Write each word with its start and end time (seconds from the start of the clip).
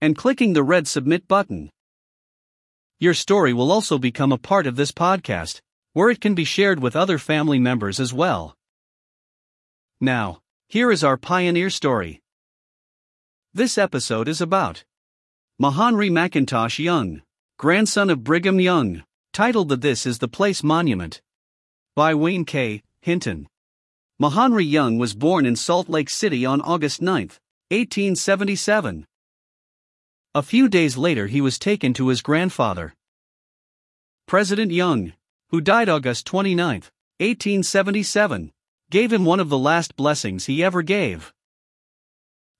and 0.00 0.16
clicking 0.16 0.52
the 0.52 0.62
red 0.62 0.88
submit 0.88 1.28
button. 1.28 1.70
Your 2.98 3.14
story 3.14 3.52
will 3.52 3.72
also 3.72 3.98
become 3.98 4.32
a 4.32 4.38
part 4.38 4.66
of 4.66 4.76
this 4.76 4.92
podcast, 4.92 5.60
where 5.92 6.10
it 6.10 6.20
can 6.20 6.34
be 6.34 6.44
shared 6.44 6.80
with 6.80 6.94
other 6.94 7.18
family 7.18 7.58
members 7.58 7.98
as 7.98 8.12
well. 8.12 8.56
Now, 10.00 10.40
here 10.68 10.90
is 10.90 11.02
our 11.02 11.16
pioneer 11.16 11.70
story. 11.70 12.20
This 13.52 13.76
episode 13.76 14.28
is 14.28 14.40
about 14.40 14.84
Mahonri 15.60 16.10
Mackintosh 16.10 16.78
Young, 16.78 17.22
grandson 17.58 18.08
of 18.08 18.24
Brigham 18.24 18.60
Young, 18.60 19.02
titled 19.32 19.68
The 19.68 19.76
This 19.76 20.06
Is 20.06 20.18
the 20.18 20.28
Place 20.28 20.62
Monument. 20.62 21.20
By 21.96 22.14
Wayne 22.14 22.44
K. 22.44 22.82
Hinton. 23.02 23.48
Mahonri 24.22 24.70
Young 24.70 24.98
was 24.98 25.14
born 25.14 25.44
in 25.44 25.56
Salt 25.56 25.88
Lake 25.88 26.08
City 26.08 26.46
on 26.46 26.60
August 26.60 27.02
9, 27.02 27.30
1877. 27.70 29.06
A 30.34 30.42
few 30.42 30.68
days 30.68 30.96
later, 30.96 31.26
he 31.26 31.40
was 31.40 31.58
taken 31.58 31.92
to 31.94 32.08
his 32.08 32.22
grandfather, 32.22 32.94
President 34.30 34.70
Young, 34.70 35.12
who 35.48 35.60
died 35.60 35.88
August 35.88 36.24
29, 36.24 36.82
1877, 37.18 38.52
gave 38.88 39.12
him 39.12 39.24
one 39.24 39.40
of 39.40 39.48
the 39.48 39.58
last 39.58 39.96
blessings 39.96 40.46
he 40.46 40.62
ever 40.62 40.82
gave. 40.82 41.34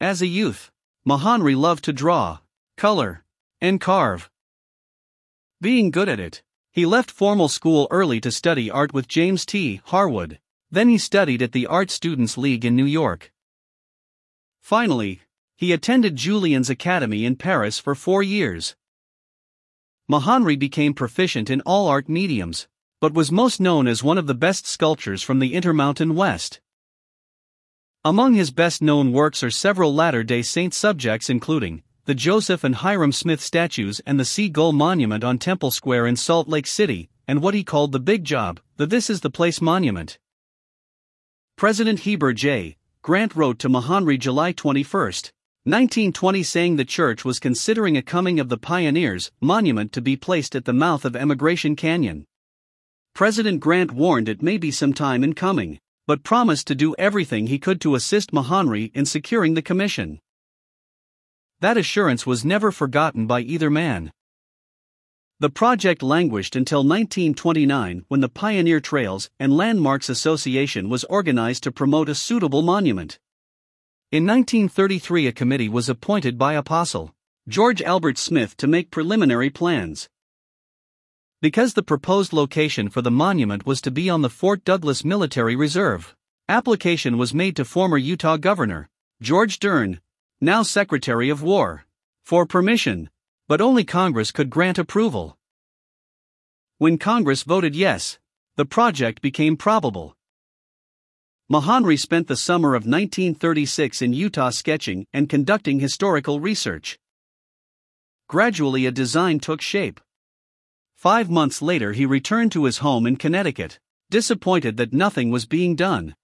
As 0.00 0.22
a 0.22 0.28
youth, 0.28 0.70
Mahonri 1.04 1.56
loved 1.56 1.82
to 1.86 1.92
draw, 1.92 2.38
color, 2.76 3.24
and 3.60 3.80
carve. 3.80 4.30
Being 5.60 5.90
good 5.90 6.08
at 6.08 6.20
it, 6.20 6.44
he 6.70 6.86
left 6.86 7.10
formal 7.10 7.48
school 7.48 7.88
early 7.90 8.20
to 8.20 8.30
study 8.30 8.70
art 8.70 8.94
with 8.94 9.08
James 9.08 9.44
T. 9.44 9.80
Harwood, 9.86 10.38
then 10.70 10.88
he 10.88 10.98
studied 10.98 11.42
at 11.42 11.50
the 11.50 11.66
Art 11.66 11.90
Students 11.90 12.38
League 12.38 12.64
in 12.64 12.76
New 12.76 12.84
York. 12.84 13.32
Finally, 14.60 15.22
he 15.56 15.72
attended 15.72 16.16
Julian's 16.16 16.70
Academy 16.70 17.24
in 17.24 17.36
Paris 17.36 17.78
for 17.78 17.94
four 17.94 18.22
years. 18.22 18.76
Mahonri 20.08 20.58
became 20.58 20.94
proficient 20.94 21.50
in 21.50 21.62
all 21.62 21.88
art 21.88 22.08
mediums, 22.08 22.68
but 23.00 23.14
was 23.14 23.32
most 23.32 23.60
known 23.60 23.88
as 23.88 24.04
one 24.04 24.18
of 24.18 24.26
the 24.26 24.34
best 24.34 24.66
sculptors 24.66 25.22
from 25.22 25.38
the 25.38 25.54
Intermountain 25.54 26.14
West. 26.14 26.60
Among 28.04 28.34
his 28.34 28.50
best 28.50 28.80
known 28.82 29.12
works 29.12 29.42
are 29.42 29.50
several 29.50 29.92
Latter 29.92 30.22
day 30.22 30.42
Saint 30.42 30.72
subjects, 30.72 31.28
including 31.28 31.82
the 32.04 32.14
Joseph 32.14 32.62
and 32.62 32.76
Hyrum 32.76 33.12
Smith 33.12 33.40
statues 33.40 34.00
and 34.06 34.20
the 34.20 34.24
Sea 34.24 34.48
Gull 34.48 34.72
Monument 34.72 35.24
on 35.24 35.38
Temple 35.38 35.72
Square 35.72 36.06
in 36.06 36.14
Salt 36.14 36.48
Lake 36.48 36.68
City, 36.68 37.10
and 37.26 37.42
what 37.42 37.54
he 37.54 37.64
called 37.64 37.90
the 37.90 37.98
Big 37.98 38.22
Job, 38.22 38.60
the 38.76 38.86
This 38.86 39.10
Is 39.10 39.22
the 39.22 39.30
Place 39.30 39.60
Monument. 39.60 40.18
President 41.56 42.00
Heber 42.00 42.32
J. 42.32 42.76
Grant 43.02 43.34
wrote 43.34 43.58
to 43.58 43.68
Mahonri 43.68 44.18
July 44.20 44.52
21, 44.52 45.12
1920 45.66 46.44
saying 46.44 46.76
the 46.76 46.84
church 46.84 47.24
was 47.24 47.40
considering 47.40 47.96
a 47.96 48.02
Coming 48.02 48.38
of 48.38 48.48
the 48.48 48.56
Pioneers 48.56 49.32
monument 49.40 49.90
to 49.90 50.00
be 50.00 50.16
placed 50.16 50.54
at 50.54 50.64
the 50.64 50.72
mouth 50.72 51.04
of 51.04 51.16
Emigration 51.16 51.74
Canyon. 51.74 52.24
President 53.14 53.58
Grant 53.58 53.90
warned 53.90 54.28
it 54.28 54.40
may 54.40 54.58
be 54.58 54.70
some 54.70 54.92
time 54.92 55.24
in 55.24 55.32
coming, 55.32 55.80
but 56.06 56.22
promised 56.22 56.68
to 56.68 56.76
do 56.76 56.94
everything 57.00 57.48
he 57.48 57.58
could 57.58 57.80
to 57.80 57.96
assist 57.96 58.30
Mahonri 58.32 58.92
in 58.94 59.06
securing 59.06 59.54
the 59.54 59.60
commission. 59.60 60.20
That 61.58 61.76
assurance 61.76 62.24
was 62.24 62.44
never 62.44 62.70
forgotten 62.70 63.26
by 63.26 63.40
either 63.40 63.68
man. 63.68 64.12
The 65.40 65.50
project 65.50 66.00
languished 66.00 66.54
until 66.54 66.84
1929 66.84 68.04
when 68.06 68.20
the 68.20 68.28
Pioneer 68.28 68.78
Trails 68.78 69.30
and 69.40 69.56
Landmarks 69.56 70.08
Association 70.08 70.88
was 70.88 71.02
organized 71.10 71.64
to 71.64 71.72
promote 71.72 72.08
a 72.08 72.14
suitable 72.14 72.62
monument. 72.62 73.18
In 74.12 74.24
1933, 74.24 75.26
a 75.26 75.32
committee 75.32 75.68
was 75.68 75.88
appointed 75.88 76.38
by 76.38 76.54
Apostle 76.54 77.12
George 77.48 77.82
Albert 77.82 78.18
Smith 78.18 78.56
to 78.58 78.68
make 78.68 78.92
preliminary 78.92 79.50
plans. 79.50 80.08
Because 81.42 81.74
the 81.74 81.82
proposed 81.82 82.32
location 82.32 82.88
for 82.88 83.02
the 83.02 83.10
monument 83.10 83.66
was 83.66 83.80
to 83.80 83.90
be 83.90 84.08
on 84.08 84.22
the 84.22 84.30
Fort 84.30 84.62
Douglas 84.62 85.04
Military 85.04 85.56
Reserve, 85.56 86.14
application 86.48 87.18
was 87.18 87.34
made 87.34 87.56
to 87.56 87.64
former 87.64 87.98
Utah 87.98 88.36
Governor 88.36 88.88
George 89.20 89.58
Dern, 89.58 90.00
now 90.40 90.62
Secretary 90.62 91.28
of 91.28 91.42
War, 91.42 91.84
for 92.24 92.46
permission, 92.46 93.10
but 93.48 93.60
only 93.60 93.82
Congress 93.82 94.30
could 94.30 94.50
grant 94.50 94.78
approval. 94.78 95.36
When 96.78 96.96
Congress 96.96 97.42
voted 97.42 97.74
yes, 97.74 98.20
the 98.54 98.66
project 98.66 99.20
became 99.20 99.56
probable. 99.56 100.15
Mahonri 101.48 101.96
spent 101.96 102.26
the 102.26 102.36
summer 102.36 102.74
of 102.74 102.86
1936 102.86 104.02
in 104.02 104.12
Utah 104.12 104.50
sketching 104.50 105.06
and 105.12 105.28
conducting 105.28 105.78
historical 105.78 106.40
research. 106.40 106.98
Gradually, 108.28 108.84
a 108.84 108.90
design 108.90 109.38
took 109.38 109.62
shape. 109.62 110.00
Five 110.96 111.30
months 111.30 111.62
later, 111.62 111.92
he 111.92 112.04
returned 112.04 112.50
to 112.50 112.64
his 112.64 112.78
home 112.78 113.06
in 113.06 113.14
Connecticut, 113.14 113.78
disappointed 114.10 114.76
that 114.76 114.92
nothing 114.92 115.30
was 115.30 115.46
being 115.46 115.76
done. 115.76 116.16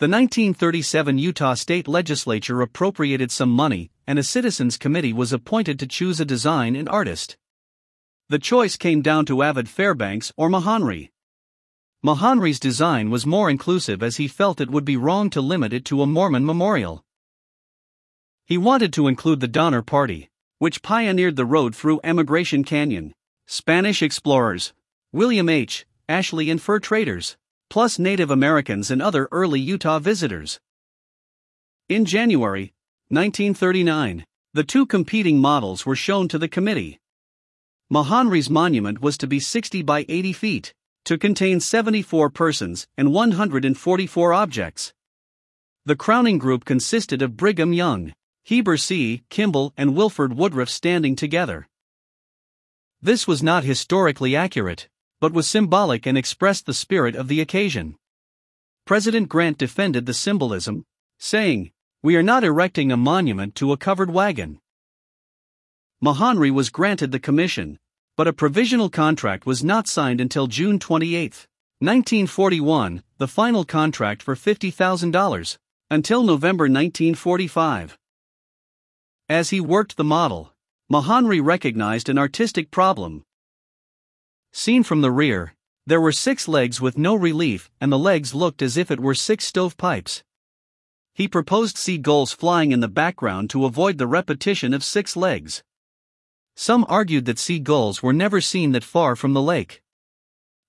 The 0.00 0.08
1937 0.08 1.18
Utah 1.18 1.54
State 1.54 1.86
Legislature 1.86 2.60
appropriated 2.60 3.30
some 3.30 3.50
money, 3.50 3.92
and 4.04 4.18
a 4.18 4.24
citizens' 4.24 4.78
committee 4.78 5.12
was 5.12 5.32
appointed 5.32 5.78
to 5.78 5.86
choose 5.86 6.18
a 6.18 6.24
design 6.24 6.74
and 6.74 6.88
artist. 6.88 7.36
The 8.28 8.40
choice 8.40 8.76
came 8.76 9.00
down 9.00 9.26
to 9.26 9.36
Avard 9.44 9.68
Fairbanks 9.68 10.32
or 10.36 10.48
Mahonri. 10.48 11.11
Mahonri's 12.04 12.58
design 12.58 13.10
was 13.10 13.24
more 13.24 13.48
inclusive 13.48 14.02
as 14.02 14.16
he 14.16 14.26
felt 14.26 14.60
it 14.60 14.70
would 14.70 14.84
be 14.84 14.96
wrong 14.96 15.30
to 15.30 15.40
limit 15.40 15.72
it 15.72 15.84
to 15.84 16.02
a 16.02 16.06
Mormon 16.06 16.44
memorial. 16.44 17.04
He 18.44 18.58
wanted 18.58 18.92
to 18.94 19.06
include 19.06 19.38
the 19.38 19.46
Donner 19.46 19.82
Party, 19.82 20.28
which 20.58 20.82
pioneered 20.82 21.36
the 21.36 21.46
road 21.46 21.76
through 21.76 22.00
Emigration 22.02 22.64
Canyon, 22.64 23.14
Spanish 23.46 24.02
explorers, 24.02 24.72
William 25.12 25.48
H. 25.48 25.86
Ashley, 26.08 26.50
and 26.50 26.60
fur 26.60 26.80
traders, 26.80 27.36
plus 27.70 28.00
Native 28.00 28.32
Americans 28.32 28.90
and 28.90 29.00
other 29.00 29.28
early 29.30 29.60
Utah 29.60 30.00
visitors. 30.00 30.58
In 31.88 32.04
January 32.04 32.72
1939, 33.10 34.24
the 34.54 34.64
two 34.64 34.86
competing 34.86 35.38
models 35.38 35.86
were 35.86 35.94
shown 35.94 36.26
to 36.26 36.38
the 36.38 36.48
committee. 36.48 36.98
Mahonri's 37.88 38.50
monument 38.50 39.00
was 39.00 39.16
to 39.18 39.28
be 39.28 39.38
60 39.38 39.82
by 39.82 40.04
80 40.08 40.32
feet 40.32 40.74
to 41.04 41.18
contain 41.18 41.60
74 41.60 42.30
persons 42.30 42.86
and 42.96 43.12
144 43.12 44.32
objects. 44.32 44.92
The 45.84 45.96
crowning 45.96 46.38
group 46.38 46.64
consisted 46.64 47.22
of 47.22 47.36
Brigham 47.36 47.72
Young, 47.72 48.12
Heber 48.44 48.76
C. 48.76 49.22
Kimball, 49.30 49.72
and 49.76 49.96
Wilford 49.96 50.34
Woodruff 50.34 50.68
standing 50.68 51.16
together. 51.16 51.68
This 53.00 53.26
was 53.26 53.42
not 53.42 53.64
historically 53.64 54.36
accurate, 54.36 54.88
but 55.20 55.32
was 55.32 55.48
symbolic 55.48 56.06
and 56.06 56.16
expressed 56.16 56.66
the 56.66 56.74
spirit 56.74 57.16
of 57.16 57.28
the 57.28 57.40
occasion. 57.40 57.96
President 58.84 59.28
Grant 59.28 59.58
defended 59.58 60.06
the 60.06 60.14
symbolism, 60.14 60.84
saying, 61.18 61.72
We 62.02 62.16
are 62.16 62.22
not 62.22 62.44
erecting 62.44 62.90
a 62.90 62.96
monument 62.96 63.54
to 63.56 63.72
a 63.72 63.76
covered 63.76 64.10
wagon. 64.10 64.60
Mahonri 66.02 66.50
was 66.50 66.70
granted 66.70 67.12
the 67.12 67.20
commission, 67.20 67.78
but 68.16 68.28
a 68.28 68.32
provisional 68.32 68.90
contract 68.90 69.46
was 69.46 69.64
not 69.64 69.88
signed 69.88 70.20
until 70.20 70.46
June 70.46 70.78
28, 70.78 71.46
1941, 71.78 73.02
the 73.18 73.26
final 73.26 73.64
contract 73.64 74.22
for 74.22 74.34
$50,000, 74.34 75.56
until 75.90 76.22
November 76.22 76.64
1945. 76.64 77.98
As 79.28 79.50
he 79.50 79.60
worked 79.60 79.96
the 79.96 80.04
model, 80.04 80.52
Mahonri 80.90 81.40
recognized 81.42 82.08
an 82.08 82.18
artistic 82.18 82.70
problem. 82.70 83.24
Seen 84.52 84.82
from 84.82 85.00
the 85.00 85.10
rear, 85.10 85.54
there 85.86 86.00
were 86.00 86.12
six 86.12 86.46
legs 86.46 86.80
with 86.80 86.98
no 86.98 87.14
relief, 87.14 87.70
and 87.80 87.90
the 87.90 87.98
legs 87.98 88.34
looked 88.34 88.62
as 88.62 88.76
if 88.76 88.90
it 88.90 89.00
were 89.00 89.14
six 89.14 89.46
stovepipes. 89.46 90.22
He 91.14 91.26
proposed 91.26 91.76
seagulls 91.76 92.32
flying 92.32 92.72
in 92.72 92.80
the 92.80 92.88
background 92.88 93.50
to 93.50 93.64
avoid 93.64 93.98
the 93.98 94.06
repetition 94.06 94.72
of 94.72 94.84
six 94.84 95.16
legs. 95.16 95.62
Some 96.56 96.84
argued 96.88 97.24
that 97.26 97.38
sea 97.38 97.58
gulls 97.58 98.02
were 98.02 98.12
never 98.12 98.40
seen 98.40 98.72
that 98.72 98.84
far 98.84 99.16
from 99.16 99.32
the 99.32 99.42
lake. 99.42 99.82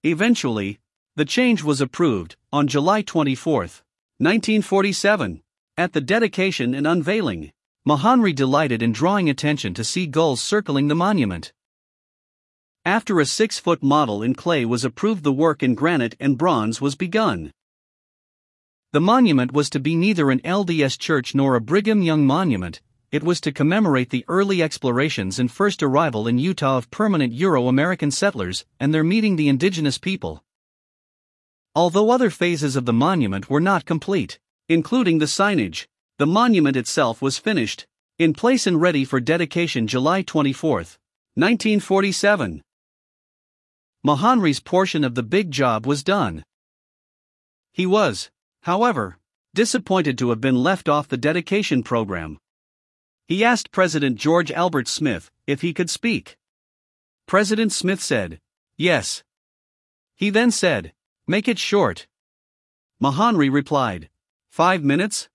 Eventually, 0.03 0.79
the 1.15 1.25
change 1.25 1.63
was 1.63 1.81
approved 1.81 2.35
on 2.51 2.67
July 2.67 3.01
24, 3.01 3.59
1947, 3.61 5.41
at 5.77 5.93
the 5.93 6.01
dedication 6.01 6.73
and 6.73 6.87
unveiling 6.87 7.51
Mahonri 7.85 8.33
delighted 8.33 8.81
in 8.81 8.93
drawing 8.93 9.29
attention 9.29 9.73
to 9.73 9.83
sea 9.83 10.07
gulls 10.07 10.41
circling 10.41 10.87
the 10.87 10.95
monument. 10.95 11.51
After 12.85 13.19
a 13.19 13.25
six 13.25 13.59
foot 13.59 13.83
model 13.83 14.23
in 14.23 14.35
clay 14.35 14.63
was 14.63 14.85
approved, 14.85 15.23
the 15.23 15.33
work 15.33 15.61
in 15.61 15.75
granite 15.75 16.15
and 16.17 16.37
bronze 16.37 16.79
was 16.79 16.95
begun. 16.95 17.51
The 18.93 19.01
monument 19.01 19.51
was 19.51 19.69
to 19.71 19.81
be 19.81 19.95
neither 19.97 20.31
an 20.31 20.39
LDS 20.41 20.97
church 20.97 21.35
nor 21.35 21.55
a 21.55 21.61
Brigham 21.61 22.01
Young 22.01 22.25
monument, 22.25 22.79
it 23.13 23.21
was 23.21 23.39
to 23.39 23.51
commemorate 23.51 24.09
the 24.09 24.25
early 24.27 24.63
explorations 24.63 25.37
and 25.37 25.51
first 25.51 25.83
arrival 25.83 26.27
in 26.27 26.39
Utah 26.39 26.77
of 26.77 26.89
permanent 26.89 27.31
Euro 27.31 27.67
American 27.67 28.09
settlers 28.09 28.65
and 28.79 28.91
their 28.91 29.03
meeting 29.03 29.35
the 29.35 29.47
indigenous 29.47 29.99
people. 29.99 30.43
Although 31.75 32.09
other 32.09 32.31
phases 32.31 32.75
of 32.75 32.87
the 32.87 32.91
monument 32.91 33.51
were 33.51 33.59
not 33.59 33.85
complete, 33.85 34.39
including 34.67 35.19
the 35.19 35.27
signage, 35.27 35.85
the 36.17 36.25
monument 36.25 36.75
itself 36.75 37.21
was 37.21 37.37
finished, 37.37 37.85
in 38.17 38.33
place 38.33 38.65
and 38.65 38.81
ready 38.81 39.05
for 39.05 39.19
dedication 39.19 39.85
July 39.85 40.23
24, 40.23 40.77
1947. 40.77 42.63
Mahonri's 44.03 44.59
portion 44.59 45.03
of 45.03 45.13
the 45.13 45.21
big 45.21 45.51
job 45.51 45.85
was 45.85 46.03
done. 46.03 46.43
He 47.73 47.85
was, 47.85 48.31
however, 48.63 49.19
disappointed 49.53 50.17
to 50.17 50.31
have 50.31 50.41
been 50.41 50.63
left 50.63 50.89
off 50.89 51.07
the 51.07 51.15
dedication 51.17 51.83
program. 51.83 52.39
He 53.25 53.43
asked 53.43 53.71
President 53.71 54.17
George 54.17 54.51
Albert 54.51 54.87
Smith 54.87 55.31
if 55.47 55.61
he 55.61 55.73
could 55.73 55.89
speak. 55.89 56.37
President 57.25 57.71
Smith 57.71 58.01
said, 58.01 58.41
Yes. 58.75 59.23
He 60.15 60.29
then 60.29 60.51
said, 60.51 60.93
Make 61.25 61.47
it 61.47 61.57
short. 61.57 62.07
Mahonri 63.01 63.49
replied, 63.49 64.09
Five 64.49 64.83
minutes? 64.83 65.29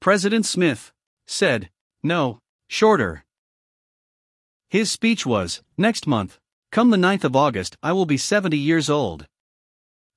President 0.00 0.46
Smith 0.46 0.92
said, 1.26 1.70
No, 2.02 2.40
shorter. 2.68 3.24
His 4.68 4.90
speech 4.90 5.26
was, 5.26 5.62
Next 5.76 6.06
month, 6.06 6.38
Come 6.72 6.90
the 6.90 6.96
9th 6.96 7.24
of 7.24 7.36
August, 7.36 7.76
I 7.82 7.92
will 7.92 8.06
be 8.06 8.16
70 8.16 8.56
years 8.56 8.88
old. 8.90 9.28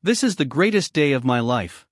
This 0.01 0.23
is 0.23 0.37
the 0.37 0.45
greatest 0.45 0.93
day 0.93 1.11
of 1.11 1.25
my 1.25 1.41
life. 1.41 1.85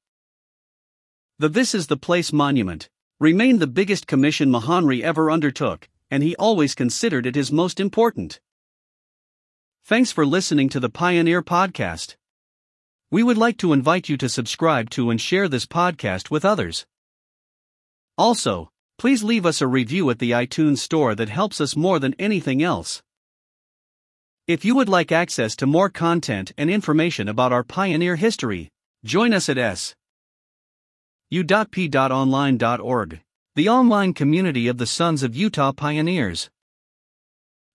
The 1.38 1.50
This 1.50 1.76
is 1.76 1.88
the 1.88 1.98
Place 1.98 2.32
monument 2.32 2.90
remained 3.26 3.60
the 3.60 3.66
biggest 3.82 4.06
commission 4.06 4.52
Mahonri 4.52 5.02
ever 5.02 5.32
undertook, 5.32 5.90
and 6.12 6.22
he 6.22 6.36
always 6.36 6.76
considered 6.76 7.26
it 7.26 7.34
his 7.34 7.52
most 7.52 7.80
important. 7.80 8.40
Thanks 9.84 10.12
for 10.12 10.28
listening 10.28 10.70
to 10.70 10.80
the 10.80 10.92
Pioneer 10.92 11.42
Podcast. 11.42 12.18
We 13.10 13.24
would 13.24 13.40
like 13.40 13.58
to 13.58 13.74
invite 13.74 14.10
you 14.10 14.18
to 14.18 14.30
subscribe 14.30 14.92
to 14.92 15.10
and 15.10 15.20
share 15.20 15.48
this 15.48 15.66
podcast 15.66 16.30
with 16.30 16.46
others. 16.46 16.86
Also, 18.16 18.70
please 19.00 19.24
leave 19.24 19.48
us 19.48 19.60
a 19.60 19.66
review 19.66 20.12
at 20.12 20.20
the 20.20 20.30
iTunes 20.30 20.78
Store 20.78 21.16
that 21.16 21.30
helps 21.30 21.60
us 21.60 21.76
more 21.76 21.98
than 21.98 22.14
anything 22.20 22.62
else. 22.62 23.02
If 24.46 24.64
you 24.64 24.76
would 24.76 24.88
like 24.88 25.12
access 25.12 25.56
to 25.56 25.66
more 25.66 25.90
content 25.90 26.52
and 26.60 26.70
information 26.70 27.28
about 27.28 27.52
our 27.52 27.64
pioneer 27.64 28.18
history, 28.18 28.70
join 29.04 29.34
us 29.34 29.50
at 29.50 29.58
s. 29.58 29.96
u.p.online.org, 31.36 33.20
the 33.56 33.68
online 33.68 34.14
community 34.14 34.70
of 34.70 34.78
the 34.78 34.86
Sons 34.86 35.22
of 35.22 35.36
Utah 35.36 35.74
Pioneers. 35.74 36.50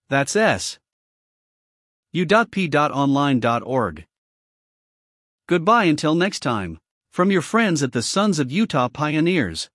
That's 0.09 0.35
s. 0.35 0.79
u.p.online.org. 2.11 4.05
Goodbye 5.47 5.83
until 5.83 6.15
next 6.15 6.39
time, 6.39 6.79
from 7.11 7.29
your 7.29 7.43
friends 7.43 7.83
at 7.83 7.91
the 7.91 8.01
Sons 8.01 8.39
of 8.39 8.51
Utah 8.51 8.89
Pioneers. 8.89 9.69